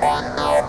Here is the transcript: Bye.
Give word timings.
Bye. 0.00 0.66